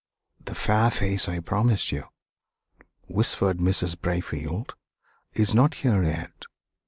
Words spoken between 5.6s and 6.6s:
here yet.